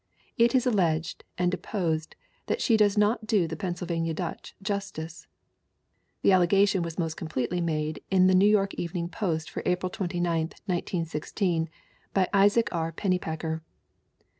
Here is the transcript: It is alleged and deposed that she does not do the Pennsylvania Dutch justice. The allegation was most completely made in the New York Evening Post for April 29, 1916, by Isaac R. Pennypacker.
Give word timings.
It 0.35 0.55
is 0.55 0.65
alleged 0.65 1.25
and 1.37 1.51
deposed 1.51 2.15
that 2.47 2.59
she 2.59 2.75
does 2.75 2.97
not 2.97 3.27
do 3.27 3.47
the 3.47 3.55
Pennsylvania 3.55 4.15
Dutch 4.15 4.55
justice. 4.59 5.27
The 6.23 6.31
allegation 6.31 6.81
was 6.81 6.97
most 6.97 7.13
completely 7.17 7.61
made 7.61 8.01
in 8.09 8.25
the 8.25 8.33
New 8.33 8.49
York 8.49 8.73
Evening 8.73 9.09
Post 9.09 9.47
for 9.51 9.61
April 9.63 9.91
29, 9.91 10.25
1916, 10.65 11.69
by 12.15 12.27
Isaac 12.33 12.69
R. 12.71 12.91
Pennypacker. 12.91 13.61